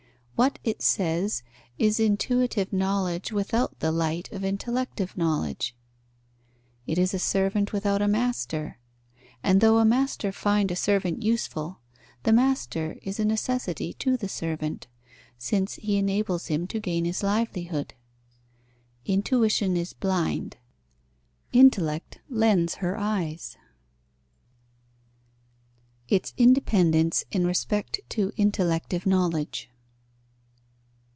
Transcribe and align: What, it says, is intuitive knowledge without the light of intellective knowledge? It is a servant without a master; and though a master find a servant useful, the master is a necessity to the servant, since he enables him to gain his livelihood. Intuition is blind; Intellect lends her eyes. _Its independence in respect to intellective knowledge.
What, 0.35 0.57
it 0.63 0.81
says, 0.81 1.43
is 1.77 1.99
intuitive 1.99 2.73
knowledge 2.73 3.31
without 3.31 3.79
the 3.79 3.91
light 3.91 4.31
of 4.31 4.43
intellective 4.43 5.15
knowledge? 5.15 5.75
It 6.87 6.97
is 6.97 7.13
a 7.13 7.19
servant 7.19 7.71
without 7.73 8.01
a 8.01 8.07
master; 8.07 8.79
and 9.43 9.61
though 9.61 9.77
a 9.77 9.85
master 9.85 10.31
find 10.31 10.71
a 10.71 10.75
servant 10.75 11.21
useful, 11.21 11.81
the 12.23 12.33
master 12.33 12.97
is 13.03 13.19
a 13.19 13.23
necessity 13.25 13.93
to 13.99 14.17
the 14.17 14.27
servant, 14.27 14.87
since 15.37 15.75
he 15.75 15.97
enables 15.97 16.47
him 16.47 16.65
to 16.69 16.79
gain 16.79 17.05
his 17.05 17.21
livelihood. 17.21 17.93
Intuition 19.05 19.77
is 19.77 19.93
blind; 19.93 20.57
Intellect 21.53 22.17
lends 22.31 22.75
her 22.75 22.97
eyes. 22.97 23.57
_Its 26.09 26.33
independence 26.35 27.25
in 27.31 27.45
respect 27.45 27.99
to 28.09 28.31
intellective 28.37 29.05
knowledge. 29.05 29.67